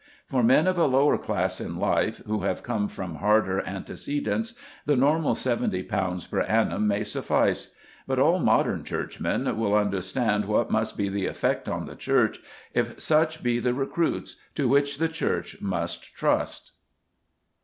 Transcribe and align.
For 0.25 0.41
men 0.41 0.65
of 0.65 0.79
a 0.79 0.87
lower 0.87 1.15
class 1.19 1.61
in 1.61 1.77
life, 1.77 2.23
who 2.25 2.39
have 2.39 2.63
come 2.63 2.87
from 2.87 3.17
harder 3.17 3.61
antecedents, 3.67 4.55
the 4.87 4.95
normal 4.95 5.35
seventy 5.35 5.83
pounds 5.83 6.25
per 6.25 6.41
annum 6.41 6.87
may 6.87 7.03
suffice; 7.03 7.75
but 8.07 8.17
all 8.17 8.39
modern 8.39 8.83
Churchmen 8.83 9.55
will 9.55 9.75
understand 9.75 10.45
what 10.45 10.71
must 10.71 10.97
be 10.97 11.07
the 11.07 11.27
effect 11.27 11.69
on 11.69 11.85
the 11.85 11.95
Church 11.95 12.39
if 12.73 12.99
such 12.99 13.43
be 13.43 13.59
the 13.59 13.75
recruits 13.75 14.37
to 14.55 14.67
which 14.67 14.97
the 14.97 15.07
Church 15.07 15.61
must 15.61 16.15
trust. 16.15 16.71